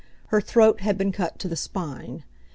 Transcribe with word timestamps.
Her 0.29 0.41
throat 0.41 0.79
had 0.81 0.97
been 0.97 1.11
cut 1.11 1.37
to 1.37 1.47
the 1.47 1.55
spine. 1.55 2.23